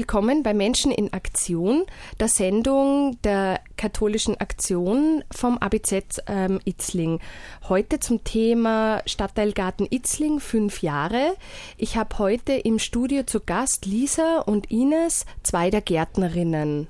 [0.00, 1.84] Willkommen bei Menschen in Aktion,
[2.18, 7.20] der Sendung der katholischen Aktion vom ABZ ähm, Itzling.
[7.68, 11.36] Heute zum Thema Stadtteilgarten Itzling, fünf Jahre.
[11.76, 16.88] Ich habe heute im Studio zu Gast Lisa und Ines, zwei der Gärtnerinnen.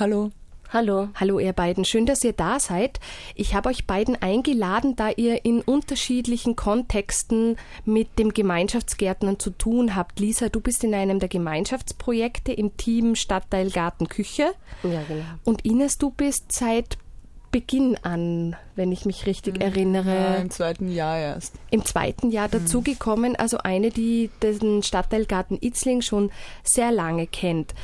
[0.00, 0.32] Hallo.
[0.72, 1.08] Hallo.
[1.16, 3.00] Hallo ihr beiden, schön, dass ihr da seid.
[3.34, 9.96] Ich habe euch beiden eingeladen, da ihr in unterschiedlichen Kontexten mit dem Gemeinschaftsgärtnern zu tun
[9.96, 10.20] habt.
[10.20, 14.52] Lisa, du bist in einem der Gemeinschaftsprojekte im Team Stadtteil Garten Küche.
[14.84, 15.24] Ja, genau.
[15.42, 16.98] Und Ines, du bist seit
[17.50, 19.60] Beginn an, wenn ich mich richtig Mhm.
[19.62, 20.14] erinnere.
[20.14, 21.54] Ja, Im zweiten Jahr erst.
[21.72, 26.30] im zweiten Jahr dazugekommen, also eine, die den Stadtteilgarten Itzling schon
[26.62, 27.74] sehr lange kennt.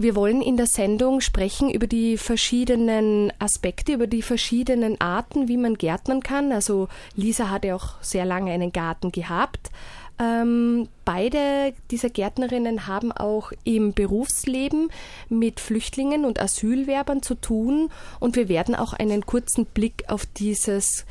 [0.00, 5.58] Wir wollen in der Sendung sprechen über die verschiedenen Aspekte, über die verschiedenen Arten, wie
[5.58, 6.52] man gärtnern kann.
[6.52, 9.70] Also Lisa hat ja auch sehr lange einen Garten gehabt.
[10.18, 14.88] Ähm, beide dieser Gärtnerinnen haben auch im Berufsleben
[15.28, 17.90] mit Flüchtlingen und Asylwerbern zu tun
[18.20, 21.04] und wir werden auch einen kurzen Blick auf dieses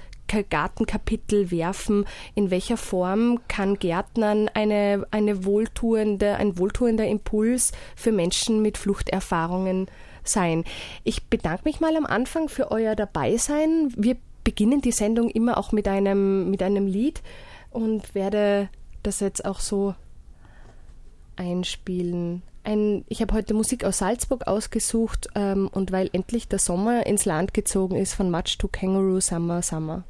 [0.49, 8.61] Gartenkapitel werfen, in welcher Form kann Gärtnern eine, eine wohltuende, ein wohltuender Impuls für Menschen
[8.61, 9.87] mit Fluchterfahrungen
[10.23, 10.63] sein.
[11.03, 13.91] Ich bedanke mich mal am Anfang für euer Dabeisein.
[13.95, 17.21] Wir beginnen die Sendung immer auch mit einem, mit einem Lied
[17.71, 18.69] und werde
[19.03, 19.95] das jetzt auch so
[21.35, 22.43] einspielen.
[22.63, 27.25] Ein, ich habe heute Musik aus Salzburg ausgesucht ähm, und weil endlich der Sommer ins
[27.25, 30.03] Land gezogen ist von Much to Kangaroo Summer Summer.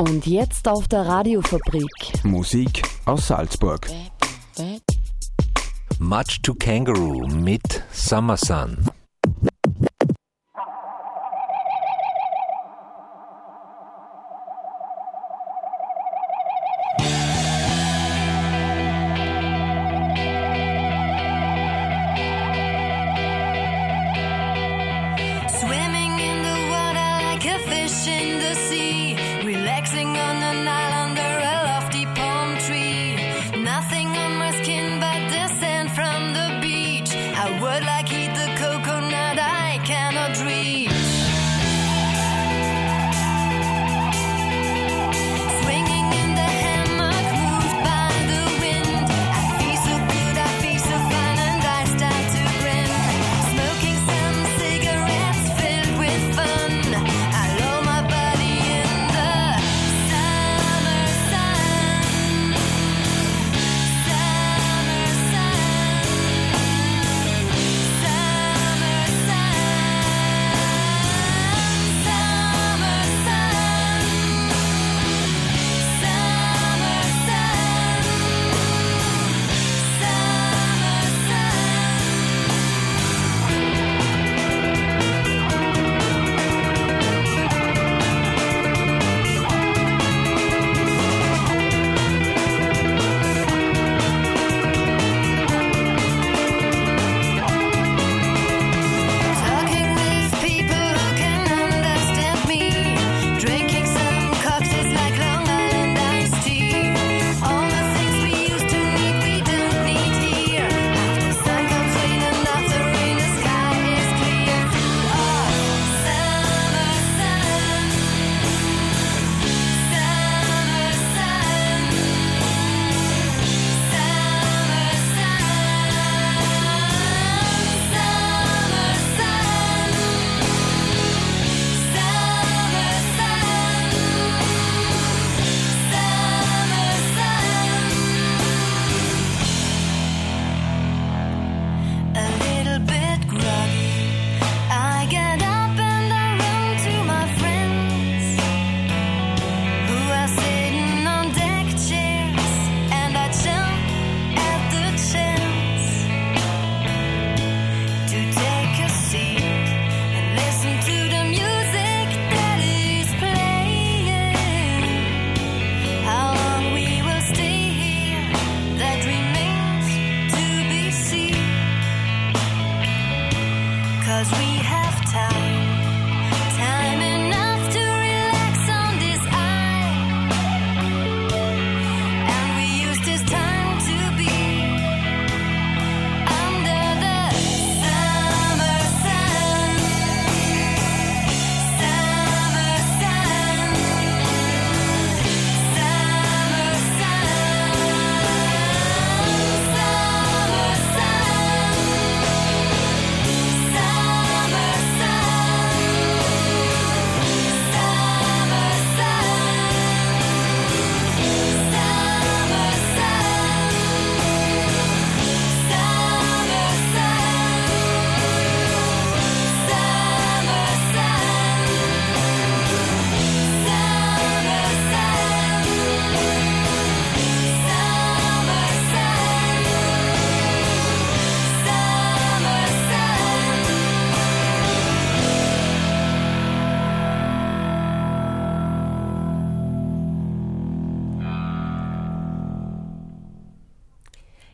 [0.00, 2.24] Und jetzt auf der Radiofabrik.
[2.24, 3.86] Musik aus Salzburg.
[5.98, 8.89] Much to Kangaroo mit Summer Sun.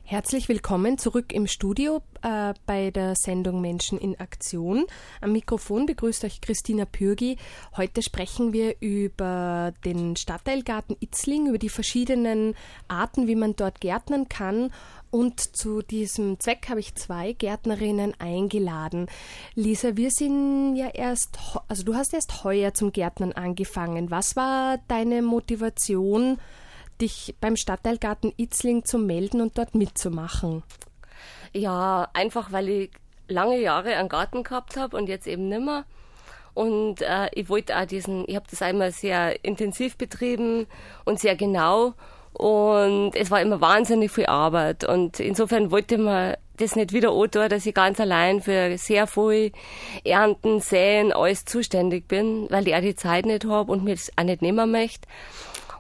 [0.09, 4.87] Herzlich willkommen zurück im Studio äh, bei der Sendung Menschen in Aktion.
[5.21, 7.39] Am Mikrofon begrüßt euch Christina Pürgi.
[7.77, 12.55] Heute sprechen wir über den Stadtteilgarten Itzling, über die verschiedenen
[12.87, 14.73] Arten, wie man dort gärtnern kann.
[15.11, 19.09] Und zu diesem Zweck habe ich zwei Gärtnerinnen eingeladen.
[19.57, 21.37] Lisa, wir sind ja erst,
[21.67, 24.13] also du hast erst heuer zum Gärtnern angefangen.
[24.13, 26.39] Was war deine Motivation,
[27.01, 30.63] dich beim Stadtteilgarten Itzling zu melden und dort mitzumachen?
[31.53, 32.91] Ja, einfach weil ich
[33.29, 35.85] lange Jahre einen Garten gehabt habe und jetzt eben nimmer.
[36.55, 40.67] Und äh, ich wollte auch diesen, ich habe das einmal sehr intensiv betrieben
[41.05, 41.95] und sehr genau.
[42.33, 44.85] Und es war immer wahnsinnig viel Arbeit.
[44.85, 49.53] Und insofern wollte man das nicht wieder antun, dass ich ganz allein für sehr viel
[50.05, 54.11] Ernten, Säen, alles zuständig bin, weil ich auch die Zeit nicht habe und mir das
[54.17, 55.07] auch nicht nehmen möchte.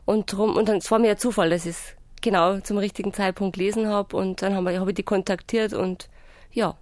[0.06, 3.12] Und drum, und dann, es war mir ein Zufall, dass ich es genau zum richtigen
[3.12, 4.16] Zeitpunkt gelesen habe.
[4.16, 6.08] Und dann habe hab ich die kontaktiert und
[6.52, 6.76] ja.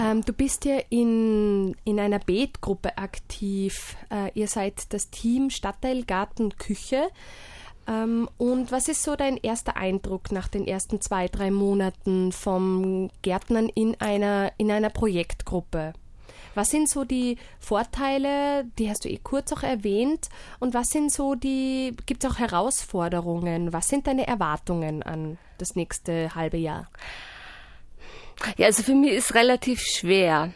[0.00, 3.96] Ähm, du bist ja in, in einer Beetgruppe aktiv.
[4.10, 7.08] Äh, ihr seid das Team Stadtteilgarten Küche.
[7.86, 13.10] Ähm, und was ist so dein erster Eindruck nach den ersten zwei, drei Monaten vom
[13.22, 15.92] Gärtnern in einer, in einer Projektgruppe?
[16.54, 20.28] Was sind so die Vorteile, die hast du eh kurz auch erwähnt,
[20.60, 23.72] und was sind so die, gibt es auch Herausforderungen?
[23.72, 26.88] Was sind deine Erwartungen an das nächste halbe Jahr?
[28.56, 30.52] Ja, also für mich ist relativ schwer,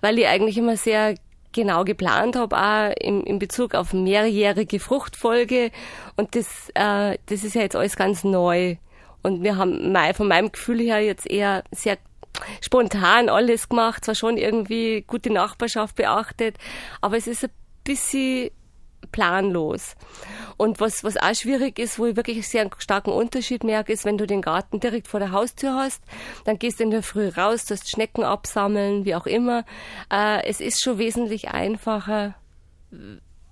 [0.00, 1.14] weil ich eigentlich immer sehr
[1.52, 5.70] genau geplant habe, auch in, in Bezug auf mehrjährige Fruchtfolge.
[6.16, 8.76] Und das, äh, das ist ja jetzt alles ganz neu.
[9.22, 11.98] Und wir haben von meinem Gefühl her jetzt eher sehr
[12.60, 16.56] spontan alles gemacht, zwar schon irgendwie gute Nachbarschaft beachtet,
[17.00, 17.50] aber es ist ein
[17.84, 18.50] bisschen
[19.12, 19.94] planlos.
[20.56, 24.04] Und was, was auch schwierig ist, wo ich wirklich einen sehr starken Unterschied merke, ist,
[24.04, 26.02] wenn du den Garten direkt vor der Haustür hast,
[26.44, 29.64] dann gehst du in der Früh raus, du hast Schnecken absammeln, wie auch immer.
[30.12, 32.34] Äh, es ist schon wesentlich einfacher.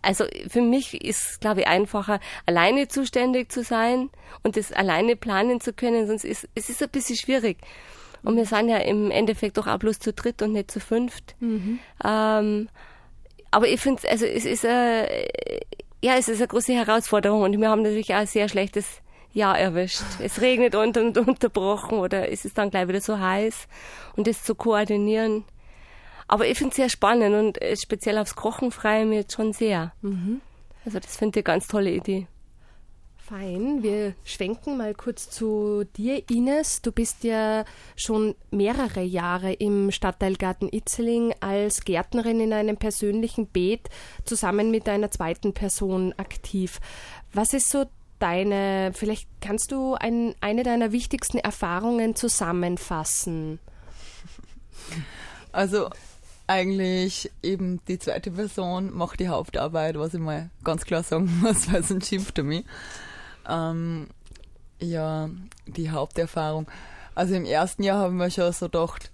[0.02, 4.10] Also für mich ist, glaube ich, einfacher, alleine zuständig zu sein
[4.42, 7.58] und das alleine planen zu können, sonst ist es ist ein bisschen schwierig.
[8.24, 11.36] Und wir sind ja im Endeffekt doch auch bloß zu dritt und nicht zu fünft.
[12.04, 12.68] Ähm,
[13.50, 15.60] aber ich finde, also es ist äh,
[16.04, 19.00] ja, es ist eine große Herausforderung und wir haben natürlich auch ein sehr schlechtes
[19.32, 20.02] Jahr erwischt.
[20.20, 23.68] Es regnet und, und unterbrochen oder es ist dann gleich wieder so heiß
[24.14, 25.44] und das zu koordinieren.
[26.28, 29.32] Aber ich finde es sehr spannend und äh, speziell aufs Kochen freue ich mich jetzt
[29.34, 29.92] schon sehr.
[30.84, 32.26] Also das finde ich eine ganz tolle Idee.
[33.26, 36.82] Fein, wir schwenken mal kurz zu dir, Ines.
[36.82, 37.64] Du bist ja
[37.96, 43.88] schon mehrere Jahre im Stadtteilgarten Itzeling als Gärtnerin in einem persönlichen Beet
[44.26, 46.80] zusammen mit einer zweiten Person aktiv.
[47.32, 47.86] Was ist so
[48.18, 53.58] deine, vielleicht kannst du ein, eine deiner wichtigsten Erfahrungen zusammenfassen?
[55.52, 55.88] Also
[56.48, 61.72] eigentlich eben die zweite Person macht die Hauptarbeit, was ich mal ganz klar sagen muss,
[61.72, 62.64] weil sonst schimpft er mich.
[63.48, 64.08] Ähm,
[64.80, 65.30] ja,
[65.66, 66.66] die Haupterfahrung.
[67.14, 69.12] Also im ersten Jahr haben wir schon so gedacht,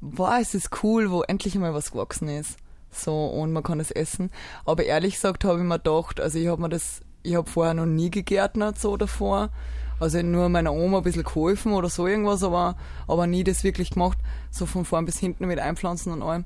[0.00, 2.56] boah, es ist cool, wo endlich mal was gewachsen ist.
[2.90, 4.30] So, und man kann es essen.
[4.64, 7.74] Aber ehrlich gesagt habe ich mir gedacht, also ich habe mir das, ich habe vorher
[7.74, 9.50] noch nie gegärtnert so davor.
[9.98, 12.76] Also nur meiner Oma ein bisschen geholfen oder so irgendwas, aber,
[13.06, 14.18] aber nie das wirklich gemacht,
[14.50, 16.44] so von vorn bis hinten mit Einpflanzen und allem.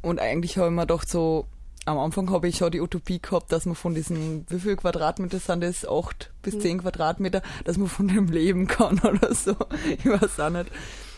[0.00, 1.46] Und eigentlich habe ich mir gedacht, so,
[1.84, 5.38] am Anfang habe ich schon die Utopie gehabt, dass man von diesen, wie viel Quadratmeter
[5.38, 5.86] sind das?
[5.86, 9.56] Acht bis zehn Quadratmeter, dass man von dem leben kann oder so.
[9.98, 10.70] Ich weiß auch nicht.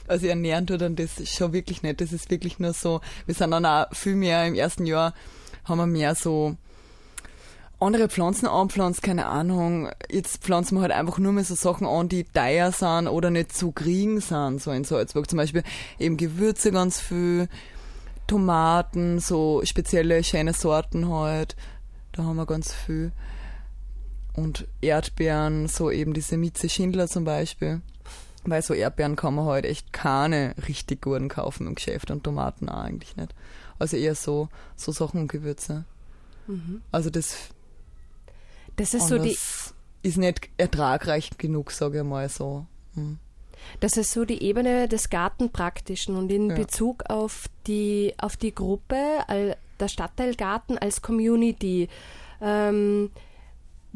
[0.06, 2.00] Also ernähren tut dann das schon wirklich nicht.
[2.00, 5.14] Das ist wirklich nur so, wir sind dann auch viel mehr im ersten Jahr,
[5.64, 6.56] haben wir mehr so
[7.80, 9.90] andere Pflanzen anpflanzt, keine Ahnung.
[10.10, 13.54] Jetzt pflanzen wir halt einfach nur mehr so Sachen an, die teuer sind oder nicht
[13.54, 15.28] zu kriegen sind, so in Salzburg.
[15.28, 15.62] Zum Beispiel
[15.98, 17.48] eben Gewürze ganz viel,
[18.26, 21.56] Tomaten, so spezielle schöne Sorten halt.
[22.12, 23.12] Da haben wir ganz viel.
[24.34, 27.80] Und Erdbeeren, so eben diese Mieze Schindler zum Beispiel.
[28.44, 32.68] Weil so Erdbeeren kann man halt echt keine richtig guten kaufen im Geschäft und Tomaten
[32.68, 33.34] auch eigentlich nicht.
[33.78, 35.84] Also eher so, so Sachen und Gewürze.
[36.92, 37.36] Also das
[38.76, 39.36] Das ist so die,
[40.02, 42.66] ist nicht ertragreich genug, sage ich mal so.
[42.94, 43.18] Hm.
[43.80, 46.56] Das ist so die Ebene des Gartenpraktischen und in Ja.
[46.56, 48.96] Bezug auf die, auf die Gruppe,
[49.80, 51.88] der Stadtteilgarten als Community.
[52.40, 53.10] Ähm,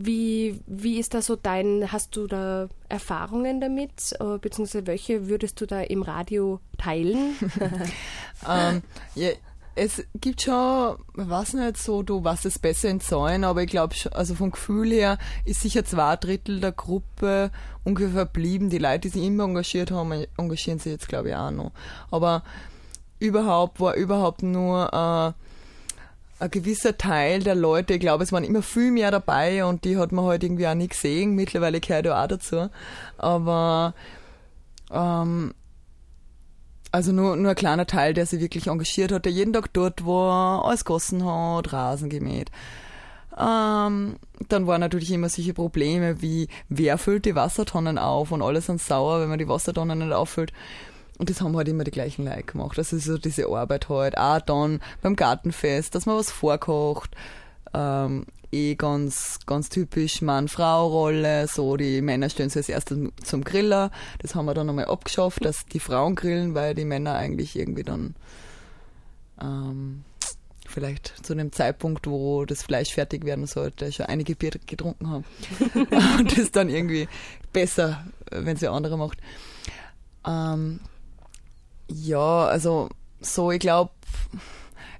[0.01, 5.61] wie, wie ist da so dein, hast du da Erfahrungen damit, äh, beziehungsweise welche würdest
[5.61, 7.35] du da im Radio teilen?
[8.49, 8.83] ähm,
[9.17, 9.31] ja,
[9.79, 13.95] es gibt schon, ich weiß nicht so, du weißt es besser Zahlen, aber ich glaube,
[14.13, 17.51] also vom Gefühl her ist sicher zwei Drittel der Gruppe
[17.85, 18.71] ungefähr blieben.
[18.71, 21.73] Die Leute, die sich immer engagiert haben, engagieren sich jetzt, glaube ich, auch noch.
[22.11, 22.43] Aber
[23.21, 28.63] überhaupt war überhaupt nur äh, ein gewisser Teil der Leute, ich glaube, es waren immer
[28.63, 31.35] viel mehr dabei und die hat man halt irgendwie auch nicht gesehen.
[31.35, 32.69] Mittlerweile gehört ja auch dazu.
[33.17, 33.95] Aber
[34.91, 35.55] ähm,
[36.99, 40.05] also nur, nur ein kleiner Teil, der sich wirklich engagiert hat, der jeden Tag dort
[40.05, 42.51] war, alles gossen hat, Rasen gemäht.
[43.39, 44.17] Ähm,
[44.49, 48.83] dann waren natürlich immer solche Probleme wie, wer füllt die Wassertonnen auf und alle sind
[48.83, 50.53] sauer, wenn man die Wassertonnen nicht auffüllt.
[51.19, 52.77] Und das haben halt immer die gleichen Leute gemacht.
[52.77, 54.19] Das ist so diese Arbeit halt.
[54.19, 57.13] Auch dann beim Gartenfest, dass man was vorkocht.
[57.75, 61.47] Ähm, eh ganz, ganz typisch Mann-Frau-Rolle.
[61.49, 63.91] So, die Männer stellen sich als erstes zum Griller.
[64.21, 67.83] Das haben wir dann einmal abgeschafft, dass die Frauen grillen, weil die Männer eigentlich irgendwie
[67.83, 68.15] dann
[69.41, 70.05] ähm,
[70.67, 75.25] vielleicht zu dem Zeitpunkt, wo das Fleisch fertig werden sollte, schon einige Bier getrunken haben.
[76.19, 77.09] Und das dann irgendwie
[77.53, 79.19] besser, wenn sie andere macht.
[80.27, 80.81] Ähm,
[81.89, 82.89] ja, also
[83.21, 83.91] so, ich glaube,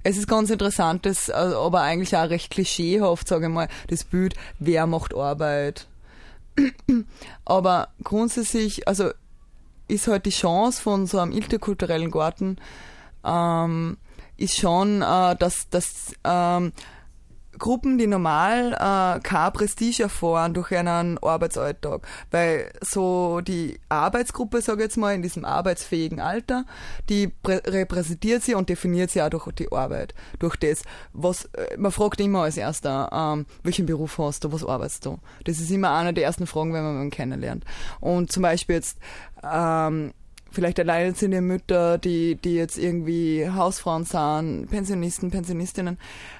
[0.03, 4.03] es ist ganz interessant, das, also, aber eigentlich auch recht klischeehaft, sage ich mal, das
[4.03, 5.87] Bild, wer macht Arbeit.
[7.45, 9.11] aber grundsätzlich, also
[9.87, 12.57] ist halt die Chance von so einem interkulturellen Garten,
[13.25, 13.97] ähm,
[14.37, 16.71] ist schon, äh, dass, dass ähm,
[17.59, 24.79] Gruppen, die normal äh, kein Prestige erfahren durch einen Arbeitsalltag, weil so die Arbeitsgruppe, sage
[24.79, 26.65] ich jetzt mal, in diesem arbeitsfähigen Alter,
[27.09, 31.77] die prä- repräsentiert sie und definiert sie auch durch die Arbeit, durch das, was, äh,
[31.77, 35.19] man fragt immer als erster, ähm, welchen Beruf hast du, was arbeitest du?
[35.43, 37.65] Das ist immer eine der ersten Fragen, wenn man jemanden kennenlernt.
[37.99, 38.97] Und zum Beispiel jetzt,
[39.43, 40.13] ähm,
[40.51, 45.99] vielleicht alleinerziehende Mütter, die, die jetzt irgendwie Hausfrauen sind, Pensionisten, Pensionistinnen.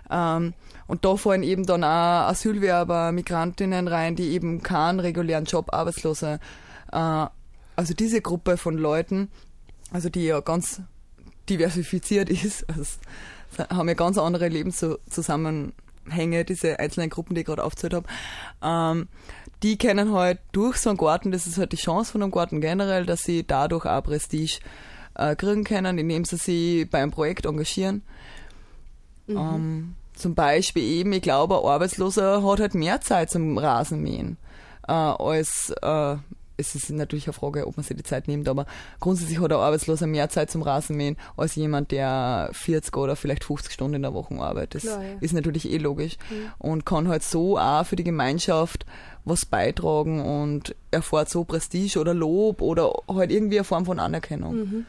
[0.10, 0.54] Ähm,
[0.90, 6.40] und da fallen eben dann auch Asylwerber, Migrantinnen rein, die eben keinen regulären Job, Arbeitslose.
[6.92, 7.28] Äh,
[7.76, 9.30] also diese Gruppe von Leuten,
[9.92, 10.82] also die ja ganz
[11.48, 12.86] diversifiziert ist, also
[13.70, 18.08] haben ja ganz andere Lebenszusammenhänge, diese einzelnen Gruppen, die ich gerade aufgezählt habe.
[18.64, 19.10] Ähm,
[19.62, 22.62] die kennen halt durch so einen Garten, das ist halt die Chance von einem Garten
[22.62, 24.58] generell, dass sie dadurch auch Prestige
[25.14, 28.02] äh, kriegen können, indem sie sich bei einem Projekt engagieren.
[29.28, 34.38] Ähm, zum Beispiel eben, ich glaube, ein Arbeitsloser hat halt mehr Zeit zum Rasenmähen
[34.90, 36.16] äh, als, äh,
[36.58, 38.66] es ist natürlich eine Frage, ob man sich die Zeit nimmt, aber
[39.00, 43.72] grundsätzlich hat ein Arbeitsloser mehr Zeit zum Rasenmähen als jemand, der 40 oder vielleicht 50
[43.72, 44.76] Stunden in der Woche arbeitet.
[44.76, 45.10] Das Klar, ja.
[45.22, 46.18] ist natürlich eh logisch
[46.58, 48.86] und kann halt so auch für die Gemeinschaft
[49.24, 54.86] was beitragen und erfährt so Prestige oder Lob oder halt irgendwie eine Form von Anerkennung.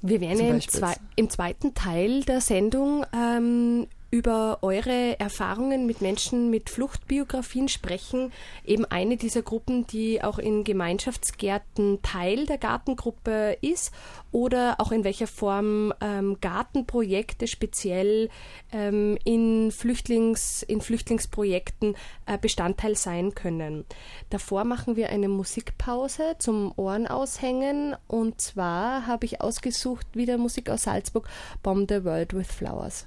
[0.00, 0.80] Wir werden im, jetzt.
[1.16, 8.32] im zweiten Teil der Sendung ähm, über eure Erfahrungen mit Menschen mit Fluchtbiografien sprechen.
[8.64, 13.92] Eben eine dieser Gruppen, die auch in Gemeinschaftsgärten Teil der Gartengruppe ist
[14.32, 18.30] oder auch in welcher Form ähm, Gartenprojekte speziell
[18.72, 21.94] ähm, in, Flüchtlings, in Flüchtlingsprojekten
[22.26, 23.84] äh, Bestandteil sein können.
[24.30, 30.70] Davor machen wir eine Musikpause zum Ohren aushängen und zwar habe ich ausgesucht wieder Musik
[30.70, 31.28] aus Salzburg,
[31.62, 33.06] Bomb the World with Flowers.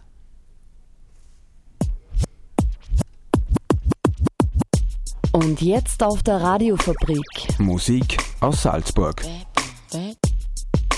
[5.31, 7.25] Und jetzt auf der Radiofabrik.
[7.57, 9.23] Musik aus Salzburg.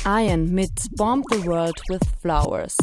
[0.05, 2.75] Ian mit Bomb the World with Flowers.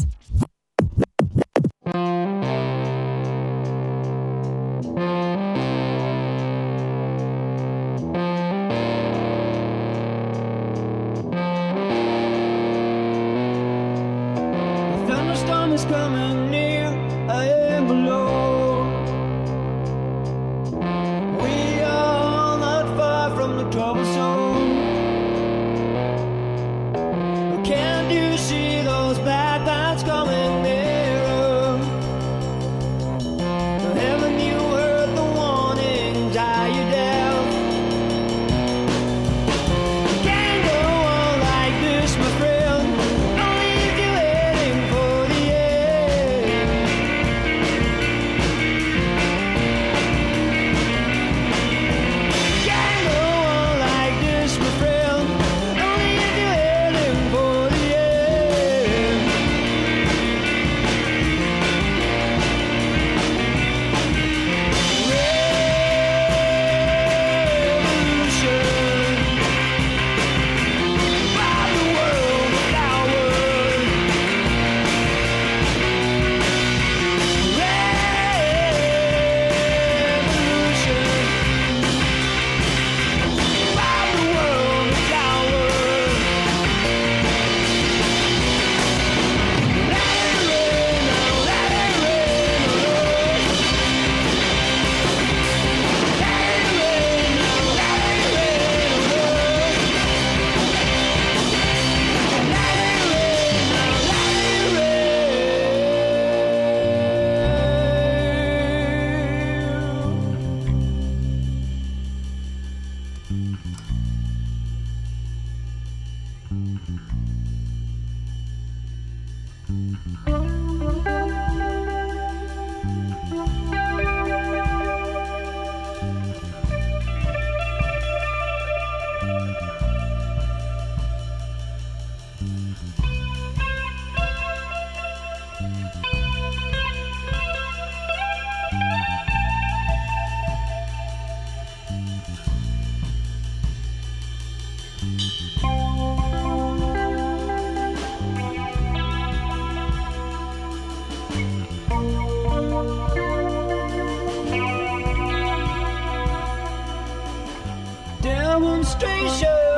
[158.81, 159.70] demonstration.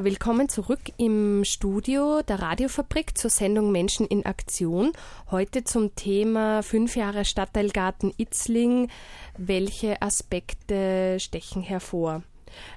[0.00, 4.92] Willkommen zurück im Studio der Radiofabrik zur Sendung Menschen in Aktion.
[5.32, 8.90] Heute zum Thema fünf Jahre Stadtteilgarten Itzling.
[9.36, 12.22] Welche Aspekte stechen hervor?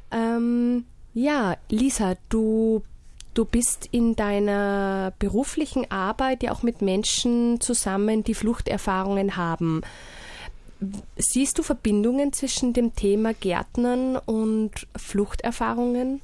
[0.10, 2.82] Ähm, ja, Lisa, du,
[3.36, 9.82] du bist in deiner beruflichen Arbeit ja auch mit Menschen zusammen, die Fluchterfahrungen haben.
[11.18, 16.22] Siehst du Verbindungen zwischen dem Thema Gärtnern und Fluchterfahrungen?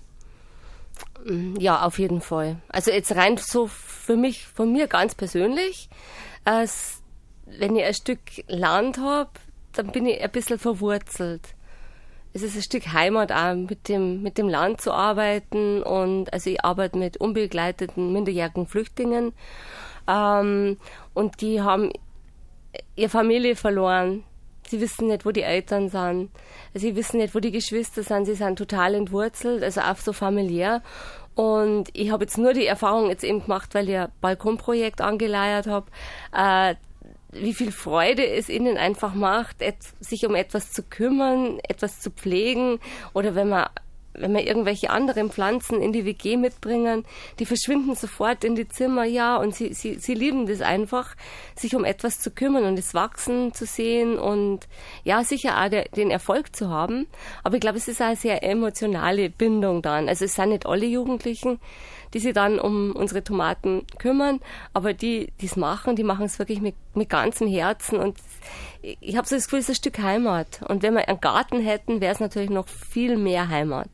[1.60, 2.58] Ja, auf jeden Fall.
[2.70, 5.90] Also jetzt rein so für mich, von mir ganz persönlich,
[6.46, 7.02] als
[7.46, 9.30] wenn ich ein Stück Land habe,
[9.74, 11.42] dann bin ich ein bisschen verwurzelt.
[12.34, 16.50] Es ist ein Stück Heimat auch, mit dem, mit dem Land zu arbeiten und also
[16.50, 19.34] ich arbeite mit unbegleiteten minderjährigen Flüchtlingen
[20.08, 20.78] ähm,
[21.14, 21.92] und die haben
[22.96, 24.24] ihre Familie verloren.
[24.70, 26.30] Sie wissen nicht, wo die Eltern sind.
[26.74, 28.26] Sie wissen nicht, wo die Geschwister sind.
[28.26, 30.82] Sie sind total entwurzelt, also auch so familiär.
[31.36, 35.68] Und ich habe jetzt nur die Erfahrung jetzt eben gemacht, weil ich ein Balkonprojekt angeleiert
[35.68, 35.86] habe,
[36.36, 36.76] äh,
[37.32, 39.58] wie viel Freude es ihnen einfach macht,
[40.00, 42.80] sich um etwas zu kümmern, etwas zu pflegen
[43.14, 43.68] oder wenn man
[44.18, 47.06] wenn wir irgendwelche anderen Pflanzen in die WG mitbringen,
[47.40, 51.16] die verschwinden sofort in die Zimmer, ja, und sie, sie, sie lieben das einfach,
[51.56, 54.68] sich um etwas zu kümmern und es wachsen zu sehen und
[55.04, 57.08] ja, sicher auch der, den Erfolg zu haben.
[57.44, 60.10] Aber ich glaube, es ist eine sehr emotionale Bindung dann.
[60.10, 61.60] Also es sind nicht alle Jugendlichen,
[62.14, 64.40] die sich dann um unsere Tomaten kümmern,
[64.74, 68.18] aber die, die es machen, die machen es wirklich mit, mit ganzem Herzen und
[68.82, 70.62] ich habe so das Gefühl, es ist ein Stück Heimat.
[70.68, 73.90] Und wenn wir einen Garten hätten, wäre es natürlich noch viel mehr Heimat.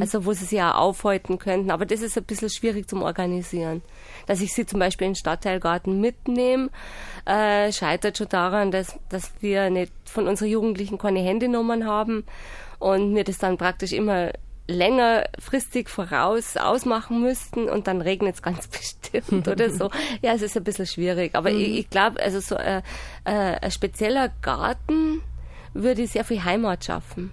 [0.00, 1.70] Also wo sie sich auch aufhalten könnten.
[1.70, 3.82] Aber das ist ein bisschen schwierig zum Organisieren.
[4.26, 6.70] Dass ich sie zum Beispiel in den Stadtteilgarten mitnehme,
[7.26, 12.24] äh, scheitert schon daran, dass, dass wir nicht von unseren Jugendlichen keine Handynummern haben
[12.78, 14.32] und wir das dann praktisch immer
[14.66, 18.68] längerfristig voraus ausmachen müssten und dann regnet es ganz
[19.12, 19.90] bestimmt oder so.
[20.22, 21.34] Ja, es ist ein bisschen schwierig.
[21.34, 22.82] Aber ich, ich glaube, also so äh,
[23.24, 25.22] äh, ein spezieller Garten
[25.74, 27.32] würde sehr viel Heimat schaffen.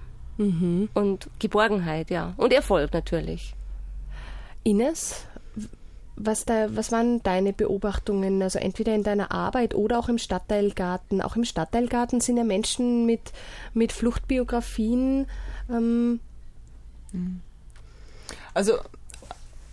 [0.93, 2.33] Und Geborgenheit, ja.
[2.37, 3.53] Und Erfolg natürlich.
[4.63, 5.25] Ines,
[6.15, 11.21] was, da, was waren deine Beobachtungen, also entweder in deiner Arbeit oder auch im Stadtteilgarten?
[11.21, 13.31] Auch im Stadtteilgarten sind ja Menschen mit,
[13.73, 15.27] mit Fluchtbiografien.
[15.69, 16.19] Ähm,
[18.53, 18.79] Also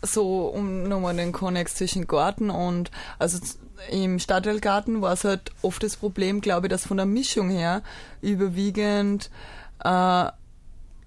[0.03, 3.39] so um nochmal den Konnex zwischen Garten und also
[3.91, 7.83] im Stadtteilgarten war es halt oft das Problem, glaube ich, dass von der Mischung her
[8.21, 9.31] überwiegend
[9.83, 10.27] äh,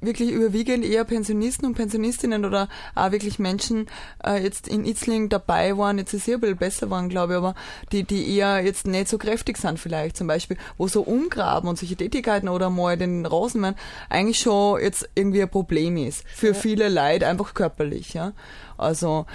[0.01, 3.87] wirklich überwiegend eher Pensionisten und Pensionistinnen oder auch wirklich Menschen
[4.23, 7.37] äh, jetzt in Itzling dabei waren, jetzt ist es ein bisschen besser waren, glaube ich,
[7.37, 7.55] aber
[7.91, 11.77] die, die eher jetzt nicht so kräftig sind vielleicht zum Beispiel, wo so Umgraben und
[11.77, 13.75] solche Tätigkeiten oder mal den Rasenmann
[14.09, 16.23] eigentlich schon jetzt irgendwie ein Problem ist.
[16.27, 18.33] Für viele Leute einfach körperlich, ja.
[18.77, 19.25] Also,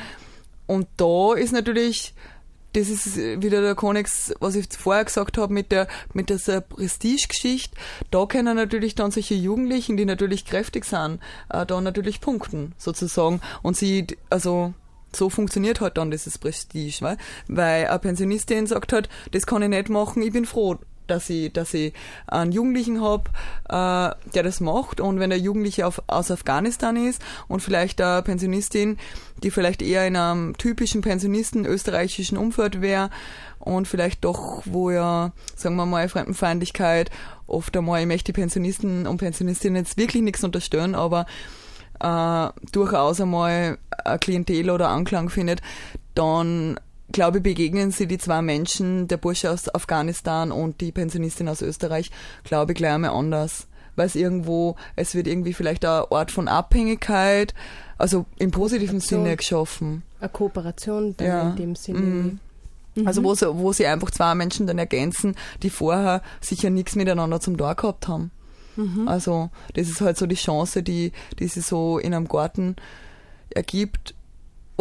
[0.66, 2.14] und da ist natürlich,
[2.74, 7.76] das ist wieder der Konnex, was ich vorher gesagt habe, mit der mit dieser Prestigegeschichte.
[8.11, 13.40] Da können natürlich dann solche Jugendlichen, die natürlich kräftig sind, äh, da natürlich punkten, sozusagen.
[13.62, 14.74] Und sie, also
[15.14, 19.68] so funktioniert halt dann dieses Prestige, weil, weil eine Pensionistin sagt halt, das kann ich
[19.68, 20.78] nicht machen, ich bin froh,
[21.12, 21.92] dass ich, dass ich
[22.27, 23.29] einen Jugendlichen hab,
[23.68, 25.01] äh, der das macht.
[25.01, 28.98] Und wenn der Jugendliche auf, aus Afghanistan ist und vielleicht eine Pensionistin,
[29.42, 33.11] die vielleicht eher in einem typischen Pensionisten österreichischen Umfeld wäre
[33.59, 37.11] und vielleicht doch, wo ja, sagen wir mal, Fremdenfeindlichkeit
[37.46, 41.27] oft einmal, ich möchte Pensionisten und Pensionistinnen jetzt wirklich nichts unterstellen, aber
[42.01, 45.61] äh, durchaus einmal ein Klientel oder Anklang findet,
[46.14, 46.81] dann
[47.12, 52.11] glaube begegnen sie die zwei Menschen, der Bursche aus Afghanistan und die Pensionistin aus Österreich,
[52.44, 53.66] glaube ich, gleich einmal anders.
[53.94, 57.53] Weil es irgendwo, es wird irgendwie vielleicht ein Ort von Abhängigkeit,
[57.98, 59.01] also im positiven.
[59.01, 60.03] Sinne geschaffen.
[60.18, 61.51] eine Kooperation dann Ja.
[61.51, 61.98] in dem Sinne.
[62.01, 62.38] Mhm.
[63.07, 67.40] Also wo, sie, wo sie einfach zwei Menschen dann ergänzen, die vorher sicher nichts miteinander
[67.40, 68.31] zum Tor gehabt haben.
[69.07, 72.77] Also das ist halt so die Chance, die, die sich so in einem Garten
[73.51, 74.14] ergibt.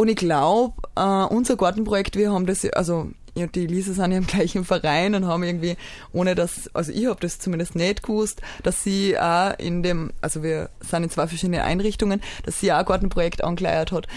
[0.01, 4.17] Und ich glaube, äh, unser Gartenprojekt, wir haben das, also und die Lisa sind ja
[4.17, 5.77] im gleichen Verein und haben irgendwie,
[6.11, 10.41] ohne dass, also ich habe das zumindest nicht gewusst, dass sie auch in dem, also
[10.41, 14.07] wir sind in zwei verschiedene Einrichtungen, dass sie auch ein Gartenprojekt angeleiert hat.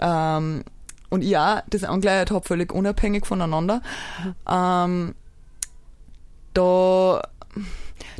[0.00, 0.64] Ähm,
[1.08, 3.80] und ich auch das angeleiert habe, völlig unabhängig voneinander.
[4.46, 5.14] Ähm,
[6.52, 7.22] da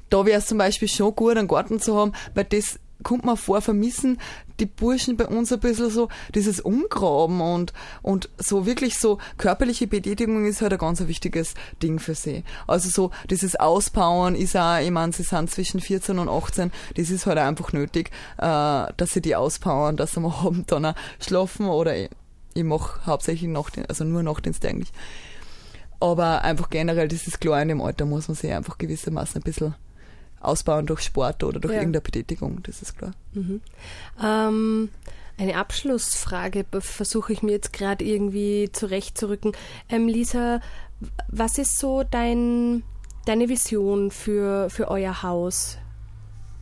[0.09, 3.37] da wäre es zum Beispiel schon gut, einen Garten zu haben, weil das kommt man
[3.37, 4.19] vor, vermissen
[4.61, 9.87] die Burschen bei uns ein bisschen so dieses Umgraben und, und so wirklich so körperliche
[9.87, 12.45] Betätigung ist halt ein ganz wichtiges Ding für sie.
[12.67, 17.11] Also so dieses Ausbauen ist auch, ich meine, sie sind zwischen 14 und 18, das
[17.11, 20.95] ist halt einfach nötig, äh, dass sie die auspowern, dass sie am Abend dann auch
[21.21, 22.11] schlafen oder ich,
[22.55, 24.93] ich mache hauptsächlich Nachtdienst, also nur Nachtdienst eigentlich.
[26.01, 29.75] Aber einfach generell, ist klar, in dem Alter muss man sich einfach gewissermaßen ein bisschen
[30.43, 31.81] ausbauen durch Sport oder durch Ja.
[31.81, 33.13] irgendeine Betätigung, das ist klar.
[34.23, 34.91] Ähm,
[35.39, 39.53] eine Abschlussfrage versuche ich mir jetzt gerade irgendwie zurechtzurücken.
[39.89, 40.61] Ähm, Lisa,
[41.29, 42.83] was ist so dein,
[43.25, 45.79] deine Vision für, für euer Haus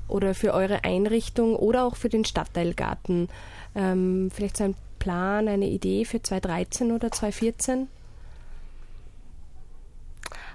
[0.08, 3.28] oder für eure Einrichtung oder auch für den Stadtteilgarten?
[3.74, 7.88] Ähm, vielleicht so ein Plan, eine Idee für 2013 oder 2014?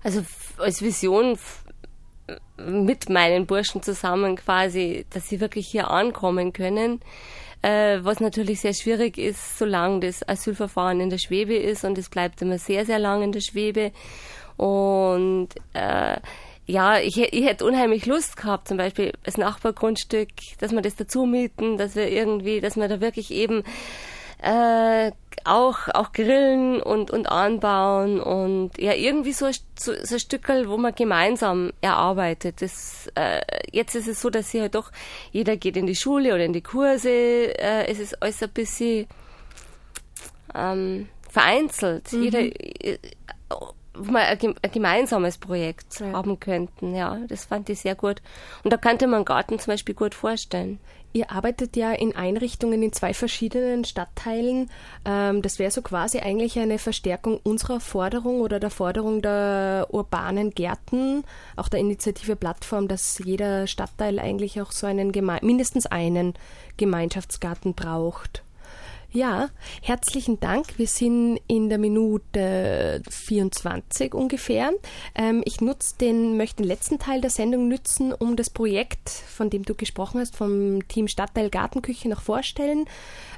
[0.04, 0.24] Also
[0.58, 1.38] als Vision
[2.58, 7.02] mit meinen Burschen zusammen quasi, dass sie wirklich hier ankommen können.
[7.62, 12.10] Äh, was natürlich sehr schwierig ist, solange das Asylverfahren in der Schwebe ist und es
[12.10, 13.92] bleibt immer sehr, sehr lang in der Schwebe.
[14.58, 16.18] Und äh,
[16.68, 21.26] ja, ich, ich hätte unheimlich Lust gehabt, zum Beispiel das Nachbargrundstück, dass wir das dazu
[21.26, 23.64] mieten, dass wir irgendwie, dass wir da wirklich eben
[24.46, 25.12] äh,
[25.44, 30.70] auch, auch grillen und, und anbauen und ja, irgendwie so, ein- so, so ein Stückel,
[30.70, 32.62] wo man gemeinsam erarbeitet.
[32.62, 34.92] Das, äh, jetzt ist es so, dass sie halt doch,
[35.32, 39.08] jeder geht in die Schule oder in die Kurse, äh, es ist alles ein bisschen
[40.54, 42.12] ähm, vereinzelt.
[42.12, 42.98] Jeder, äh,
[43.98, 46.12] wo wir ein, gem- ein gemeinsames Projekt Ja.
[46.14, 46.96] haben könnten.
[46.96, 48.22] Ja, das fand ich sehr gut.
[48.64, 50.80] Und da könnte man Garten zum Beispiel gut vorstellen.
[51.16, 54.70] Ihr arbeitet ja in Einrichtungen in zwei verschiedenen Stadtteilen.
[55.06, 60.50] Ähm, das wäre so quasi eigentlich eine Verstärkung unserer Forderung oder der Forderung der urbanen
[60.50, 61.24] Gärten,
[61.56, 66.34] auch der Initiative Plattform, dass jeder Stadtteil eigentlich auch so einen mindestens einen
[66.76, 68.45] Gemeinschaftsgarten braucht.
[69.16, 69.48] Ja,
[69.82, 70.78] herzlichen Dank.
[70.78, 74.74] Wir sind in der Minute 24 ungefähr.
[75.16, 79.50] Ähm, ich nutze den, möchte den letzten Teil der Sendung nützen, um das Projekt, von
[79.50, 82.88] dem du gesprochen hast, vom Team Stadtteil Gartenküche noch vorstellen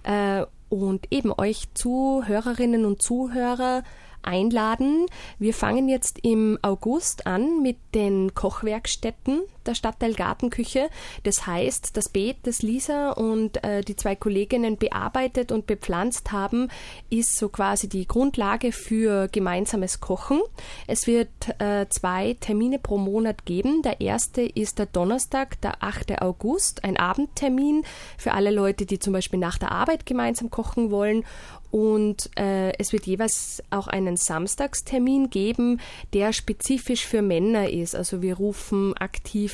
[0.02, 3.84] äh, und eben euch Zuhörerinnen und Zuhörer
[4.24, 5.06] einladen.
[5.38, 10.90] Wir fangen jetzt im August an mit den Kochwerkstätten der Stadtteil Gartenküche.
[11.24, 16.70] Das heißt, das Beet, das Lisa und äh, die zwei Kolleginnen bearbeitet und bepflanzt haben,
[17.10, 20.42] ist so quasi die Grundlage für gemeinsames Kochen.
[20.88, 23.82] Es wird äh, zwei Termine pro Monat geben.
[23.82, 26.22] Der erste ist der Donnerstag, der 8.
[26.22, 27.84] August, ein Abendtermin
[28.18, 31.24] für alle Leute, die zum Beispiel nach der Arbeit gemeinsam kochen wollen.
[31.70, 35.82] Und äh, es wird jeweils auch einen Samstagstermin geben,
[36.14, 37.96] der spezifisch für Männer ist.
[37.96, 38.94] Also wir rufen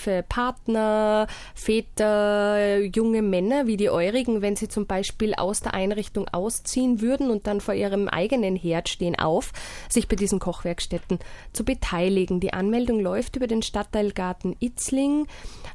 [0.04, 6.28] aktive Partner, Väter, junge Männer wie die eurigen, wenn sie zum Beispiel aus der Einrichtung
[6.30, 9.54] ausziehen würden und dann vor ihrem eigenen Herd stehen, auf,
[9.90, 11.20] sich bei diesen Kochwerkstätten
[11.54, 12.40] zu beteiligen.
[12.40, 15.28] Die Anmeldung läuft über den Stadtteilgarten Itzling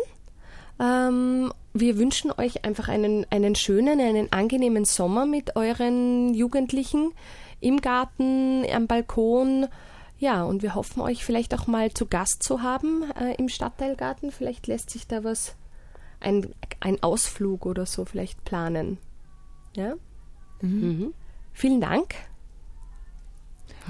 [0.80, 7.14] Ähm, wir wünschen euch einfach einen, einen schönen, einen angenehmen Sommer mit euren Jugendlichen
[7.60, 9.68] im Garten, am Balkon.
[10.20, 14.32] Ja, und wir hoffen, euch vielleicht auch mal zu Gast zu haben äh, im Stadtteilgarten.
[14.32, 15.56] Vielleicht lässt sich da was,
[16.28, 18.98] ein, ein Ausflug oder so vielleicht planen.
[19.76, 19.96] Ja?
[20.62, 21.14] Mhm.
[21.54, 22.14] Vielen Dank.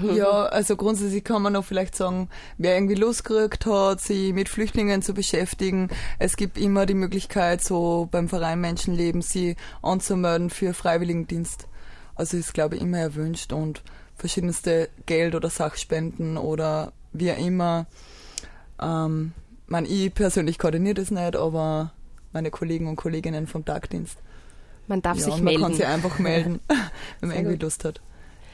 [0.00, 4.48] Ja, also grundsätzlich kann man noch vielleicht sagen, wer irgendwie Lust gekriegt hat, sich mit
[4.48, 5.88] Flüchtlingen zu beschäftigen,
[6.20, 11.66] es gibt immer die Möglichkeit, so beim Verein Menschenleben sie anzumelden für Freiwilligendienst.
[12.14, 13.82] Also ist, glaube ich, immer erwünscht und
[14.14, 17.86] verschiedenste Geld- oder Sachspenden oder wie auch immer.
[18.80, 19.32] Ähm,
[19.66, 21.92] man, ich persönlich koordiniere das nicht, aber
[22.32, 24.18] meine Kollegen und Kolleginnen vom Tagdienst.
[24.86, 25.62] Man darf ja, sich und man melden.
[25.62, 26.60] kann sich einfach melden,
[27.20, 27.62] wenn man irgendwie gut.
[27.62, 28.00] Lust hat,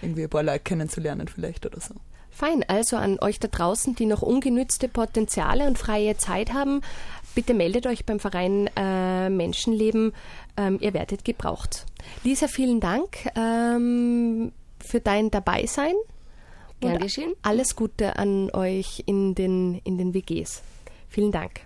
[0.02, 1.94] irgendwie ein paar Leute kennenzulernen vielleicht oder so.
[2.30, 6.80] Fein, also an euch da draußen, die noch ungenützte Potenziale und freie Zeit haben,
[7.36, 10.12] bitte meldet euch beim Verein äh, Menschenleben.
[10.56, 11.86] Ähm, ihr werdet gebraucht.
[12.24, 15.94] Lisa, vielen Dank ähm, für dein Dabeisein.
[16.80, 17.32] Gern geschehen.
[17.42, 20.62] Alles Gute an euch in den, in den WGs.
[21.08, 21.60] Vielen Dank.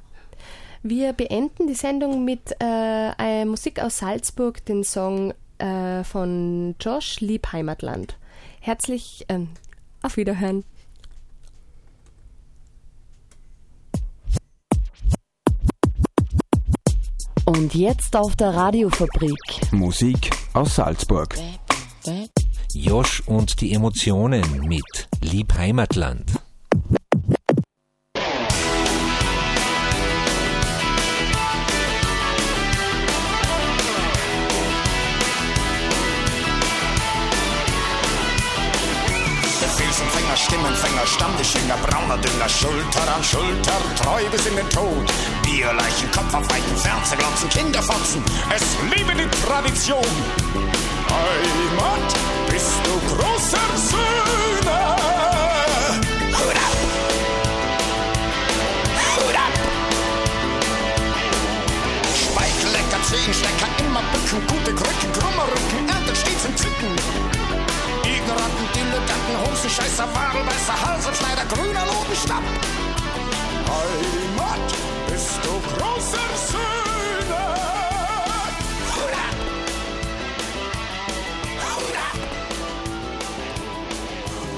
[0.83, 7.53] Wir beenden die Sendung mit äh, Musik aus Salzburg, den Song äh, von Josh Lieb
[7.53, 8.17] Heimatland.
[8.61, 9.49] Herzlich ähm,
[10.03, 10.65] auf Wiederhören.
[17.45, 19.73] Und jetzt auf der Radiofabrik.
[19.73, 21.35] Musik aus Salzburg.
[22.73, 26.31] Josh und die Emotionen mit Lieb Heimatland.
[40.39, 45.07] Stimmenfänger, Stammtischhänger, brauner Dünger, Schulter an Schulter, treu bis in den Tod.
[45.43, 48.23] Bierleichen, Kopf auf weiten Fernsehglanzen, Kinderfotzen,
[48.55, 50.07] es liebe die Tradition.
[51.11, 52.09] Heimat,
[52.51, 54.79] bist du großer Söhne.
[56.39, 56.77] Hut ab!
[59.17, 59.55] Hut ab!
[63.81, 67.38] Immer bücken, gute Krücken, krummer Rücken, erntet stets im Zücken.
[68.29, 72.43] Ignoranten, Dilettanten, Hosenscheißer, Wadelbeißer, Halsenschneider, grüner Notenstab.
[73.73, 74.69] Heimat,
[75.09, 77.41] bist du großer Söhne.
[78.93, 79.37] Hut ab!
[81.65, 81.97] Hut!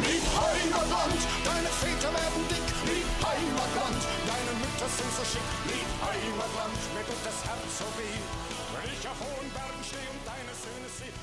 [0.03, 2.67] Lieb Heimatland, deine Väter werden dick.
[2.91, 5.47] Lieb Heimatland, deine Mütter sind so schick.
[5.71, 8.19] Lieb Heimatland, mir tut das Herz so weh.
[8.75, 11.15] Wenn ich auf hohen Bergen stehe und deine Söhne sehe.